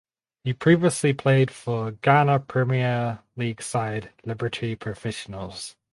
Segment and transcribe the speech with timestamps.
[0.43, 5.75] He previously played for Ghana Premier League side Liberty Professionals.